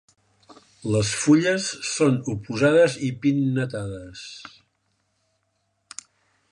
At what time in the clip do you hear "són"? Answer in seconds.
1.89-2.17